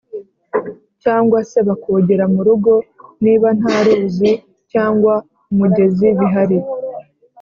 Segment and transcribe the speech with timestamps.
[1.03, 2.73] cyangwa se bakogera mu rugo
[3.23, 4.31] niba nta ruzi
[4.71, 5.13] cyangwa
[5.51, 6.57] umugezi bihari